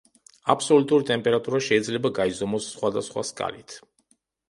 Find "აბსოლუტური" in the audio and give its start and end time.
0.53-1.07